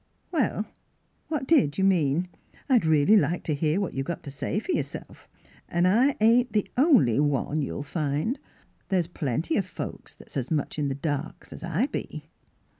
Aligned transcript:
"Well, 0.31 0.65
what 1.27 1.45
did 1.45 1.77
you 1.77 1.83
mean? 1.83 2.27
I'd 2.67 2.87
really 2.87 3.15
like 3.15 3.43
to 3.43 3.53
hear 3.53 3.79
what 3.79 3.93
you've 3.93 4.07
got 4.07 4.23
to 4.23 4.31
say 4.31 4.57
fer 4.59 4.71
yourself. 4.73 5.29
An' 5.69 5.85
I 5.85 6.15
ain't 6.19 6.53
the 6.53 6.71
only 6.75 7.19
one, 7.19 7.61
you'll 7.61 7.81
Miss 7.81 7.87
Fhilura's 7.91 7.95
Wedding 7.95 8.09
Gown 8.09 8.23
find. 8.23 8.39
There's 8.89 9.05
plenty 9.07 9.57
of 9.57 9.65
folks 9.67 10.15
that's 10.15 10.37
as 10.37 10.49
much 10.49 10.79
in 10.79 10.87
the 10.87 10.95
dark 10.95 11.47
as 11.51 11.63
I 11.63 11.85
be." 11.85 12.31